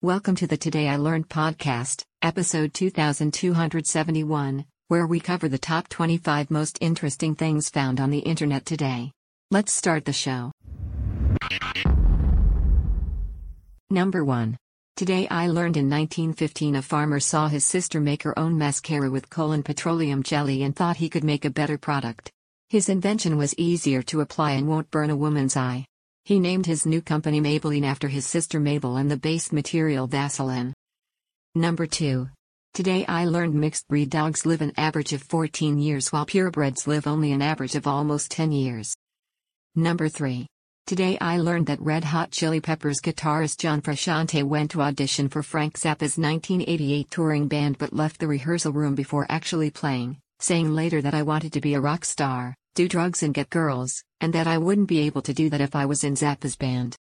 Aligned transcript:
Welcome 0.00 0.36
to 0.36 0.46
the 0.46 0.56
Today 0.56 0.88
I 0.88 0.94
Learned 0.94 1.28
podcast, 1.28 2.04
episode 2.22 2.72
2271, 2.72 4.64
where 4.86 5.06
we 5.08 5.18
cover 5.18 5.48
the 5.48 5.58
top 5.58 5.88
25 5.88 6.52
most 6.52 6.78
interesting 6.80 7.34
things 7.34 7.68
found 7.68 7.98
on 7.98 8.10
the 8.10 8.20
internet 8.20 8.64
today. 8.64 9.10
Let's 9.50 9.72
start 9.72 10.04
the 10.04 10.12
show. 10.12 10.52
Number 13.90 14.24
1. 14.24 14.56
Today 14.94 15.26
I 15.32 15.48
learned 15.48 15.76
in 15.76 15.90
1915 15.90 16.76
a 16.76 16.82
farmer 16.82 17.18
saw 17.18 17.48
his 17.48 17.66
sister 17.66 17.98
make 17.98 18.22
her 18.22 18.38
own 18.38 18.56
mascara 18.56 19.10
with 19.10 19.28
coal 19.28 19.50
and 19.50 19.64
petroleum 19.64 20.22
jelly 20.22 20.62
and 20.62 20.76
thought 20.76 20.98
he 20.98 21.08
could 21.08 21.24
make 21.24 21.44
a 21.44 21.50
better 21.50 21.76
product. 21.76 22.30
His 22.68 22.88
invention 22.88 23.36
was 23.36 23.52
easier 23.58 24.02
to 24.02 24.20
apply 24.20 24.52
and 24.52 24.68
won't 24.68 24.92
burn 24.92 25.10
a 25.10 25.16
woman's 25.16 25.56
eye. 25.56 25.86
He 26.28 26.40
named 26.40 26.66
his 26.66 26.84
new 26.84 27.00
company 27.00 27.40
Maybelline 27.40 27.86
after 27.86 28.06
his 28.06 28.26
sister 28.26 28.60
Mabel 28.60 28.98
and 28.98 29.10
the 29.10 29.16
base 29.16 29.50
material 29.50 30.06
Vaseline. 30.06 30.74
Number 31.54 31.86
2. 31.86 32.28
Today 32.74 33.06
I 33.06 33.24
learned 33.24 33.54
mixed 33.54 33.88
breed 33.88 34.10
dogs 34.10 34.44
live 34.44 34.60
an 34.60 34.74
average 34.76 35.14
of 35.14 35.22
14 35.22 35.78
years 35.78 36.12
while 36.12 36.26
purebreds 36.26 36.86
live 36.86 37.06
only 37.06 37.32
an 37.32 37.40
average 37.40 37.76
of 37.76 37.86
almost 37.86 38.30
10 38.30 38.52
years. 38.52 38.94
Number 39.74 40.10
3. 40.10 40.46
Today 40.86 41.16
I 41.18 41.38
learned 41.38 41.64
that 41.68 41.80
Red 41.80 42.04
Hot 42.04 42.30
Chili 42.30 42.60
Peppers 42.60 43.00
guitarist 43.00 43.56
John 43.56 43.80
Frusciante 43.80 44.44
went 44.44 44.72
to 44.72 44.82
audition 44.82 45.30
for 45.30 45.42
Frank 45.42 45.78
Zappa's 45.78 46.18
1988 46.18 47.10
touring 47.10 47.48
band 47.48 47.78
but 47.78 47.94
left 47.94 48.20
the 48.20 48.28
rehearsal 48.28 48.74
room 48.74 48.94
before 48.94 49.24
actually 49.30 49.70
playing, 49.70 50.18
saying 50.40 50.74
later 50.74 51.00
that 51.00 51.14
I 51.14 51.22
wanted 51.22 51.54
to 51.54 51.62
be 51.62 51.72
a 51.72 51.80
rock 51.80 52.04
star, 52.04 52.54
do 52.74 52.88
drugs 52.88 53.22
and 53.22 53.34
get 53.34 53.50
girls, 53.50 54.02
and 54.20 54.32
that 54.32 54.46
I 54.46 54.58
wouldn't 54.58 54.88
be 54.88 55.00
able 55.00 55.22
to 55.22 55.34
do 55.34 55.50
that 55.50 55.60
if 55.60 55.74
I 55.74 55.86
was 55.86 56.04
in 56.04 56.14
Zappa's 56.14 56.56
band. 56.56 56.96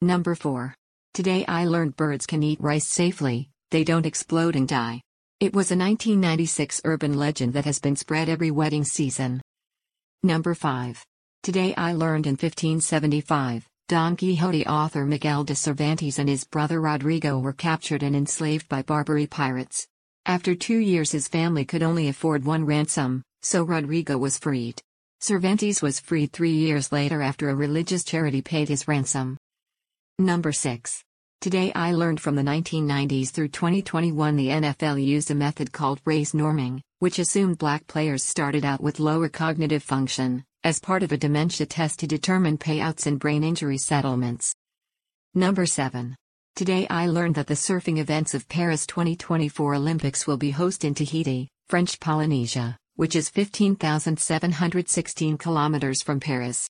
Number 0.00 0.34
4. 0.34 0.74
Today 1.14 1.44
I 1.46 1.66
learned 1.66 1.96
birds 1.96 2.26
can 2.26 2.42
eat 2.42 2.60
rice 2.60 2.88
safely, 2.88 3.50
they 3.70 3.84
don't 3.84 4.06
explode 4.06 4.56
and 4.56 4.66
die. 4.66 5.02
It 5.40 5.54
was 5.54 5.70
a 5.70 5.76
1996 5.76 6.82
urban 6.84 7.14
legend 7.18 7.52
that 7.54 7.64
has 7.64 7.80
been 7.80 7.96
spread 7.96 8.28
every 8.28 8.50
wedding 8.50 8.84
season. 8.84 9.42
Number 10.22 10.54
5. 10.54 11.04
Today 11.42 11.74
I 11.76 11.94
learned 11.94 12.26
in 12.26 12.34
1575, 12.34 13.66
Don 13.88 14.16
Quixote 14.16 14.66
author 14.66 15.04
Miguel 15.04 15.44
de 15.44 15.54
Cervantes 15.54 16.18
and 16.18 16.28
his 16.28 16.44
brother 16.44 16.80
Rodrigo 16.80 17.38
were 17.38 17.52
captured 17.52 18.02
and 18.02 18.14
enslaved 18.14 18.68
by 18.68 18.82
Barbary 18.82 19.26
pirates. 19.26 19.88
After 20.24 20.54
two 20.54 20.78
years 20.78 21.10
his 21.10 21.26
family 21.26 21.64
could 21.64 21.82
only 21.82 22.08
afford 22.08 22.44
one 22.44 22.64
ransom, 22.64 23.22
so 23.42 23.64
Rodrigo 23.64 24.16
was 24.16 24.38
freed. 24.38 24.80
Cervantes 25.24 25.80
was 25.80 26.00
freed 26.00 26.32
three 26.32 26.50
years 26.50 26.90
later 26.90 27.22
after 27.22 27.48
a 27.48 27.54
religious 27.54 28.02
charity 28.02 28.42
paid 28.42 28.68
his 28.68 28.88
ransom. 28.88 29.38
Number 30.18 30.50
6. 30.50 31.04
Today 31.40 31.72
I 31.76 31.92
learned 31.92 32.20
from 32.20 32.34
the 32.34 32.42
1990s 32.42 33.30
through 33.30 33.50
2021 33.50 34.34
the 34.34 34.48
NFL 34.48 35.00
used 35.00 35.30
a 35.30 35.36
method 35.36 35.70
called 35.70 36.00
race 36.04 36.32
norming, 36.32 36.80
which 36.98 37.20
assumed 37.20 37.58
black 37.58 37.86
players 37.86 38.24
started 38.24 38.64
out 38.64 38.80
with 38.80 38.98
lower 38.98 39.28
cognitive 39.28 39.84
function, 39.84 40.42
as 40.64 40.80
part 40.80 41.04
of 41.04 41.12
a 41.12 41.16
dementia 41.16 41.66
test 41.66 42.00
to 42.00 42.08
determine 42.08 42.58
payouts 42.58 43.06
and 43.06 43.20
brain 43.20 43.44
injury 43.44 43.78
settlements. 43.78 44.52
Number 45.36 45.66
7. 45.66 46.16
Today 46.56 46.88
I 46.90 47.06
learned 47.06 47.36
that 47.36 47.46
the 47.46 47.54
surfing 47.54 47.98
events 47.98 48.34
of 48.34 48.48
Paris 48.48 48.88
2024 48.88 49.76
Olympics 49.76 50.26
will 50.26 50.36
be 50.36 50.52
hosted 50.52 50.86
in 50.86 50.94
Tahiti, 50.94 51.48
French 51.68 52.00
Polynesia 52.00 52.76
which 52.96 53.16
is 53.16 53.30
15,716 53.30 55.38
kilometers 55.38 56.02
from 56.02 56.20
Paris. 56.20 56.68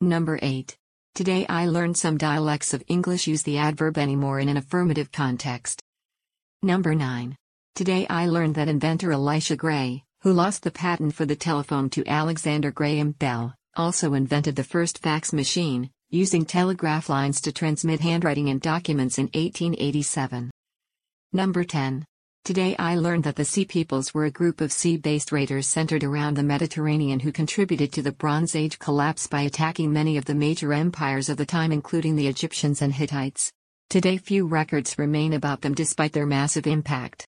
Number 0.00 0.38
8. 0.42 0.76
Today 1.14 1.46
I 1.48 1.66
learned 1.66 1.96
some 1.96 2.18
dialects 2.18 2.74
of 2.74 2.82
English 2.88 3.26
use 3.26 3.42
the 3.42 3.58
adverb 3.58 3.98
anymore 3.98 4.40
in 4.40 4.48
an 4.48 4.56
affirmative 4.56 5.12
context. 5.12 5.82
Number 6.62 6.94
9. 6.94 7.36
Today 7.74 8.06
I 8.08 8.26
learned 8.26 8.54
that 8.56 8.68
inventor 8.68 9.12
Elisha 9.12 9.56
Gray, 9.56 10.04
who 10.22 10.32
lost 10.32 10.62
the 10.62 10.70
patent 10.70 11.14
for 11.14 11.26
the 11.26 11.36
telephone 11.36 11.90
to 11.90 12.08
Alexander 12.08 12.70
Graham 12.70 13.12
Bell, 13.12 13.54
also 13.76 14.14
invented 14.14 14.56
the 14.56 14.64
first 14.64 14.98
fax 14.98 15.32
machine, 15.32 15.90
using 16.10 16.44
telegraph 16.44 17.08
lines 17.08 17.40
to 17.42 17.52
transmit 17.52 18.00
handwriting 18.00 18.48
and 18.48 18.60
documents 18.60 19.18
in 19.18 19.26
1887. 19.34 20.50
Number 21.32 21.64
10. 21.64 22.04
Today 22.44 22.76
I 22.78 22.96
learned 22.96 23.24
that 23.24 23.36
the 23.36 23.44
Sea 23.46 23.64
Peoples 23.64 24.12
were 24.12 24.26
a 24.26 24.30
group 24.30 24.60
of 24.60 24.70
sea-based 24.70 25.32
raiders 25.32 25.66
centered 25.66 26.04
around 26.04 26.34
the 26.34 26.42
Mediterranean 26.42 27.20
who 27.20 27.32
contributed 27.32 27.90
to 27.94 28.02
the 28.02 28.12
Bronze 28.12 28.54
Age 28.54 28.78
collapse 28.78 29.26
by 29.26 29.40
attacking 29.40 29.90
many 29.90 30.18
of 30.18 30.26
the 30.26 30.34
major 30.34 30.74
empires 30.74 31.30
of 31.30 31.38
the 31.38 31.46
time 31.46 31.72
including 31.72 32.16
the 32.16 32.28
Egyptians 32.28 32.82
and 32.82 32.92
Hittites. 32.92 33.50
Today 33.88 34.18
few 34.18 34.46
records 34.46 34.98
remain 34.98 35.32
about 35.32 35.62
them 35.62 35.72
despite 35.72 36.12
their 36.12 36.26
massive 36.26 36.66
impact. 36.66 37.26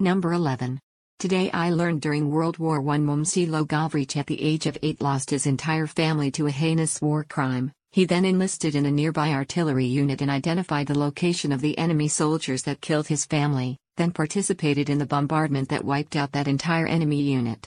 Number 0.00 0.34
11. 0.34 0.80
Today 1.18 1.50
I 1.52 1.70
learned 1.70 2.02
during 2.02 2.30
World 2.30 2.58
War 2.58 2.80
I 2.80 2.98
Momcilo 2.98 3.66
Gavrić 3.66 4.18
at 4.18 4.26
the 4.26 4.42
age 4.42 4.66
of 4.66 4.76
8 4.82 5.00
lost 5.00 5.30
his 5.30 5.46
entire 5.46 5.86
family 5.86 6.30
to 6.32 6.46
a 6.46 6.50
heinous 6.50 7.00
war 7.00 7.24
crime. 7.24 7.72
He 7.90 8.04
then 8.04 8.26
enlisted 8.26 8.74
in 8.74 8.84
a 8.84 8.90
nearby 8.90 9.30
artillery 9.30 9.86
unit 9.86 10.20
and 10.20 10.30
identified 10.30 10.88
the 10.88 10.98
location 10.98 11.52
of 11.52 11.62
the 11.62 11.78
enemy 11.78 12.08
soldiers 12.08 12.64
that 12.64 12.82
killed 12.82 13.06
his 13.06 13.24
family 13.24 13.78
then 13.96 14.12
participated 14.12 14.90
in 14.90 14.98
the 14.98 15.06
bombardment 15.06 15.68
that 15.68 15.84
wiped 15.84 16.16
out 16.16 16.32
that 16.32 16.48
entire 16.48 16.86
enemy 16.86 17.22
unit. 17.22 17.66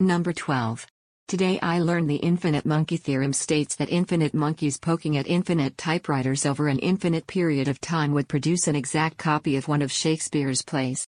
Number 0.00 0.32
12. 0.32 0.86
Today 1.28 1.58
I 1.60 1.80
learned 1.80 2.08
the 2.08 2.16
infinite 2.16 2.64
monkey 2.64 2.96
theorem 2.96 3.34
states 3.34 3.76
that 3.76 3.90
infinite 3.90 4.32
monkeys 4.32 4.78
poking 4.78 5.16
at 5.16 5.26
infinite 5.26 5.76
typewriters 5.76 6.46
over 6.46 6.68
an 6.68 6.78
infinite 6.78 7.26
period 7.26 7.68
of 7.68 7.80
time 7.80 8.12
would 8.12 8.28
produce 8.28 8.66
an 8.66 8.76
exact 8.76 9.18
copy 9.18 9.56
of 9.56 9.68
one 9.68 9.82
of 9.82 9.92
Shakespeare's 9.92 10.62
plays. 10.62 11.06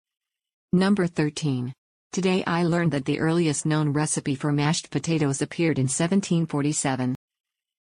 Number 0.71 1.07
13. 1.07 1.73
Today 2.13 2.43
I 2.47 2.63
learned 2.63 2.93
that 2.93 3.03
the 3.03 3.19
earliest 3.19 3.65
known 3.65 3.89
recipe 3.89 4.35
for 4.35 4.53
mashed 4.53 4.89
potatoes 4.89 5.41
appeared 5.41 5.79
in 5.79 5.83
1747. 5.83 7.13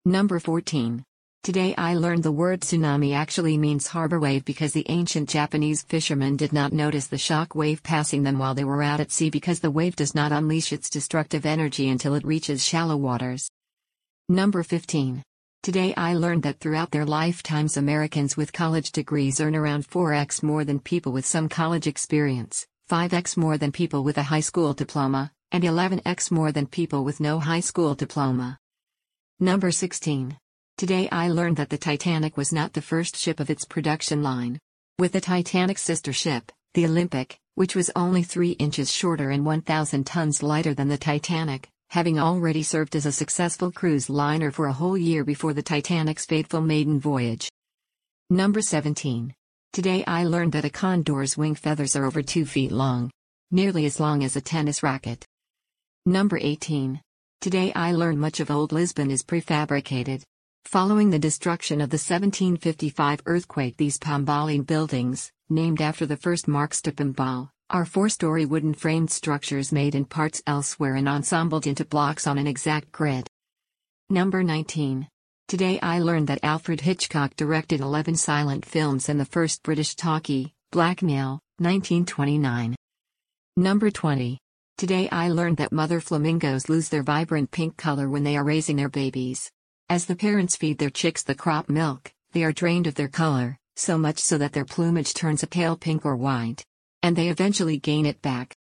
Number 0.06 0.38
14. 0.38 1.04
Today 1.44 1.74
I 1.76 1.94
learned 1.96 2.22
the 2.22 2.32
word 2.32 2.62
tsunami 2.62 3.14
actually 3.14 3.58
means 3.58 3.88
harbor 3.88 4.18
wave 4.18 4.46
because 4.46 4.72
the 4.72 4.86
ancient 4.88 5.28
Japanese 5.28 5.82
fishermen 5.82 6.38
did 6.38 6.54
not 6.54 6.72
notice 6.72 7.06
the 7.08 7.18
shock 7.18 7.54
wave 7.54 7.82
passing 7.82 8.22
them 8.22 8.38
while 8.38 8.54
they 8.54 8.64
were 8.64 8.82
out 8.82 8.98
at 8.98 9.12
sea 9.12 9.28
because 9.28 9.60
the 9.60 9.70
wave 9.70 9.94
does 9.94 10.14
not 10.14 10.32
unleash 10.32 10.72
its 10.72 10.88
destructive 10.88 11.44
energy 11.44 11.90
until 11.90 12.14
it 12.14 12.24
reaches 12.24 12.64
shallow 12.64 12.96
waters. 12.96 13.50
Number 14.26 14.62
15. 14.62 15.22
Today 15.62 15.92
I 15.98 16.14
learned 16.14 16.44
that 16.44 16.60
throughout 16.60 16.92
their 16.92 17.04
lifetimes 17.04 17.76
Americans 17.76 18.38
with 18.38 18.54
college 18.54 18.90
degrees 18.90 19.38
earn 19.38 19.54
around 19.54 19.86
4x 19.86 20.42
more 20.42 20.64
than 20.64 20.80
people 20.80 21.12
with 21.12 21.26
some 21.26 21.50
college 21.50 21.86
experience, 21.86 22.66
5x 22.90 23.36
more 23.36 23.58
than 23.58 23.70
people 23.70 24.02
with 24.02 24.16
a 24.16 24.22
high 24.22 24.40
school 24.40 24.72
diploma, 24.72 25.30
and 25.52 25.62
11x 25.62 26.30
more 26.30 26.52
than 26.52 26.66
people 26.66 27.04
with 27.04 27.20
no 27.20 27.38
high 27.38 27.60
school 27.60 27.94
diploma. 27.94 28.56
Number 29.38 29.70
16. 29.70 30.38
Today 30.76 31.08
I 31.12 31.28
learned 31.28 31.58
that 31.58 31.70
the 31.70 31.78
Titanic 31.78 32.36
was 32.36 32.52
not 32.52 32.72
the 32.72 32.82
first 32.82 33.16
ship 33.16 33.38
of 33.38 33.48
its 33.48 33.64
production 33.64 34.24
line. 34.24 34.58
With 34.98 35.12
the 35.12 35.20
Titanic's 35.20 35.82
sister 35.82 36.12
ship, 36.12 36.50
the 36.74 36.84
Olympic, 36.84 37.38
which 37.54 37.76
was 37.76 37.92
only 37.94 38.24
3 38.24 38.50
inches 38.52 38.92
shorter 38.92 39.30
and 39.30 39.46
1,000 39.46 40.04
tons 40.04 40.42
lighter 40.42 40.74
than 40.74 40.88
the 40.88 40.98
Titanic, 40.98 41.68
having 41.90 42.18
already 42.18 42.64
served 42.64 42.96
as 42.96 43.06
a 43.06 43.12
successful 43.12 43.70
cruise 43.70 44.10
liner 44.10 44.50
for 44.50 44.66
a 44.66 44.72
whole 44.72 44.98
year 44.98 45.22
before 45.22 45.52
the 45.52 45.62
Titanic's 45.62 46.26
fateful 46.26 46.60
maiden 46.60 46.98
voyage. 46.98 47.48
Number 48.28 48.60
17. 48.60 49.32
Today 49.72 50.02
I 50.08 50.24
learned 50.24 50.52
that 50.52 50.64
a 50.64 50.70
condor's 50.70 51.36
wing 51.36 51.54
feathers 51.54 51.94
are 51.94 52.04
over 52.04 52.20
2 52.20 52.44
feet 52.46 52.72
long. 52.72 53.12
Nearly 53.52 53.86
as 53.86 54.00
long 54.00 54.24
as 54.24 54.34
a 54.34 54.40
tennis 54.40 54.82
racket. 54.82 55.24
Number 56.04 56.36
18. 56.36 57.00
Today 57.40 57.72
I 57.74 57.92
learned 57.92 58.18
much 58.18 58.40
of 58.40 58.50
Old 58.50 58.72
Lisbon 58.72 59.12
is 59.12 59.22
prefabricated. 59.22 60.24
Following 60.64 61.10
the 61.10 61.18
destruction 61.18 61.80
of 61.80 61.90
the 61.90 61.96
1755 61.96 63.20
earthquake 63.26 63.76
these 63.76 63.98
Pombali 63.98 64.66
buildings, 64.66 65.30
named 65.48 65.80
after 65.80 66.04
the 66.06 66.16
first 66.16 66.48
Marques 66.48 66.80
de 66.82 66.90
Pombal, 66.90 67.50
are 67.70 67.84
four-story 67.84 68.44
wooden 68.44 68.74
framed 68.74 69.10
structures 69.10 69.72
made 69.72 69.94
in 69.94 70.04
parts 70.04 70.42
elsewhere 70.46 70.96
and 70.96 71.06
ensembled 71.06 71.66
into 71.66 71.84
blocks 71.84 72.26
on 72.26 72.38
an 72.38 72.46
exact 72.46 72.90
grid. 72.90 73.28
Number 74.10 74.42
19. 74.42 75.06
Today 75.48 75.78
I 75.80 76.00
learned 76.00 76.28
that 76.28 76.42
Alfred 76.42 76.80
Hitchcock 76.80 77.36
directed 77.36 77.80
11 77.80 78.16
silent 78.16 78.64
films 78.64 79.08
and 79.08 79.20
the 79.20 79.26
first 79.26 79.62
British 79.62 79.94
talkie, 79.94 80.54
Blackmail, 80.72 81.38
1929. 81.58 82.74
Number 83.56 83.90
20. 83.90 84.38
Today 84.78 85.08
I 85.12 85.28
learned 85.28 85.58
that 85.58 85.72
mother 85.72 86.00
flamingos 86.00 86.68
lose 86.68 86.88
their 86.88 87.04
vibrant 87.04 87.52
pink 87.52 87.76
color 87.76 88.08
when 88.08 88.24
they 88.24 88.36
are 88.36 88.44
raising 88.44 88.76
their 88.76 88.88
babies. 88.88 89.50
As 89.90 90.06
the 90.06 90.16
parents 90.16 90.56
feed 90.56 90.78
their 90.78 90.88
chicks 90.88 91.22
the 91.22 91.34
crop 91.34 91.68
milk, 91.68 92.10
they 92.32 92.42
are 92.42 92.52
drained 92.52 92.86
of 92.86 92.94
their 92.94 93.08
color, 93.08 93.58
so 93.76 93.98
much 93.98 94.18
so 94.18 94.38
that 94.38 94.54
their 94.54 94.64
plumage 94.64 95.12
turns 95.12 95.42
a 95.42 95.46
pale 95.46 95.76
pink 95.76 96.06
or 96.06 96.16
white. 96.16 96.64
And 97.02 97.14
they 97.14 97.28
eventually 97.28 97.76
gain 97.76 98.06
it 98.06 98.22
back. 98.22 98.56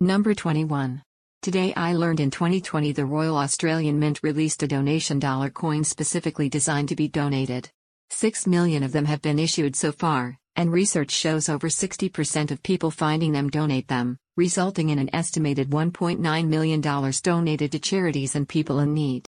Number 0.00 0.34
21. 0.34 1.02
Today 1.40 1.72
I 1.74 1.94
learned 1.94 2.18
in 2.18 2.32
2020 2.32 2.90
the 2.90 3.06
Royal 3.06 3.36
Australian 3.36 4.00
Mint 4.00 4.24
released 4.24 4.64
a 4.64 4.66
donation 4.66 5.20
dollar 5.20 5.50
coin 5.50 5.84
specifically 5.84 6.48
designed 6.48 6.88
to 6.88 6.96
be 6.96 7.06
donated. 7.06 7.70
6 8.10 8.48
million 8.48 8.82
of 8.82 8.90
them 8.90 9.04
have 9.04 9.22
been 9.22 9.38
issued 9.38 9.76
so 9.76 9.92
far, 9.92 10.36
and 10.56 10.72
research 10.72 11.12
shows 11.12 11.48
over 11.48 11.68
60% 11.68 12.50
of 12.50 12.62
people 12.64 12.90
finding 12.90 13.30
them 13.30 13.50
donate 13.50 13.86
them, 13.86 14.18
resulting 14.36 14.88
in 14.88 14.98
an 14.98 15.14
estimated 15.14 15.70
$1.9 15.70 16.48
million 16.48 16.80
donated 17.22 17.70
to 17.70 17.78
charities 17.78 18.34
and 18.34 18.48
people 18.48 18.80
in 18.80 18.92
need. 18.92 19.28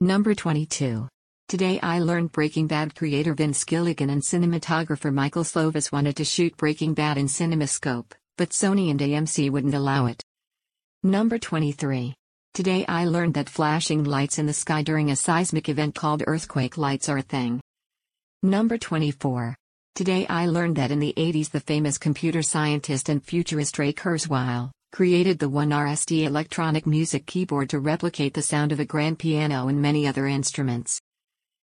Number 0.00 0.34
22. 0.34 1.06
Today 1.48 1.78
I 1.80 2.00
learned 2.00 2.32
Breaking 2.32 2.66
Bad 2.66 2.96
creator 2.96 3.32
Vince 3.32 3.62
Gilligan 3.62 4.10
and 4.10 4.22
cinematographer 4.22 5.14
Michael 5.14 5.44
Slovis 5.44 5.92
wanted 5.92 6.16
to 6.16 6.24
shoot 6.24 6.56
Breaking 6.56 6.94
Bad 6.94 7.16
in 7.16 7.26
CinemaScope, 7.26 8.10
but 8.36 8.50
Sony 8.50 8.90
and 8.90 8.98
AMC 8.98 9.50
wouldn't 9.50 9.72
allow 9.72 10.06
it. 10.06 10.20
Number 11.04 11.38
23. 11.38 12.12
Today 12.54 12.84
I 12.88 13.04
learned 13.04 13.34
that 13.34 13.48
flashing 13.48 14.02
lights 14.02 14.40
in 14.40 14.46
the 14.46 14.52
sky 14.52 14.82
during 14.82 15.12
a 15.12 15.16
seismic 15.16 15.68
event 15.68 15.94
called 15.94 16.24
earthquake 16.26 16.76
lights 16.76 17.08
are 17.08 17.18
a 17.18 17.22
thing. 17.22 17.60
Number 18.42 18.76
24. 18.76 19.54
Today 19.94 20.26
I 20.26 20.46
learned 20.46 20.74
that 20.74 20.90
in 20.90 20.98
the 20.98 21.14
80s 21.16 21.50
the 21.50 21.60
famous 21.60 21.98
computer 21.98 22.42
scientist 22.42 23.08
and 23.08 23.22
futurist 23.22 23.78
Ray 23.78 23.92
Kurzweil 23.92 24.73
created 24.94 25.40
the 25.40 25.50
1RSD 25.50 26.24
electronic 26.24 26.86
music 26.86 27.26
keyboard 27.26 27.68
to 27.68 27.80
replicate 27.80 28.32
the 28.32 28.40
sound 28.40 28.70
of 28.70 28.78
a 28.78 28.84
grand 28.84 29.18
piano 29.18 29.66
and 29.66 29.82
many 29.82 30.06
other 30.06 30.28
instruments. 30.28 31.00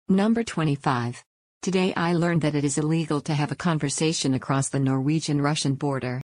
Number 0.08 0.42
25. 0.42 1.22
Today 1.62 1.94
I 1.94 2.14
learned 2.14 2.42
that 2.42 2.56
it 2.56 2.64
is 2.64 2.78
illegal 2.78 3.20
to 3.20 3.32
have 3.32 3.52
a 3.52 3.54
conversation 3.54 4.34
across 4.34 4.70
the 4.70 4.80
Norwegian-Russian 4.80 5.76
border. 5.76 6.20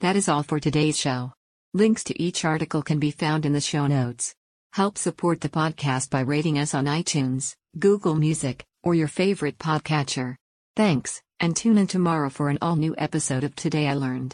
That 0.00 0.16
is 0.16 0.30
all 0.30 0.42
for 0.42 0.58
today's 0.58 0.98
show. 0.98 1.34
Links 1.74 2.02
to 2.04 2.18
each 2.18 2.46
article 2.46 2.80
can 2.80 2.98
be 2.98 3.10
found 3.10 3.44
in 3.44 3.52
the 3.52 3.60
show 3.60 3.86
notes. 3.86 4.34
Help 4.72 4.96
support 4.96 5.42
the 5.42 5.50
podcast 5.50 6.08
by 6.08 6.20
rating 6.20 6.58
us 6.58 6.72
on 6.72 6.86
iTunes, 6.86 7.52
Google 7.78 8.14
Music, 8.14 8.64
or 8.82 8.94
your 8.94 9.08
favorite 9.08 9.58
podcatcher. 9.58 10.36
Thanks, 10.74 11.20
and 11.40 11.56
tune 11.56 11.78
in 11.78 11.86
tomorrow 11.86 12.28
for 12.28 12.48
an 12.48 12.58
all 12.60 12.76
new 12.76 12.94
episode 12.98 13.44
of 13.44 13.54
Today 13.54 13.86
I 13.86 13.94
Learned. 13.94 14.26